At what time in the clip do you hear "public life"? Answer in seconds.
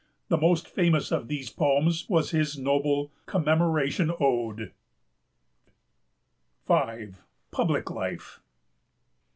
7.51-8.39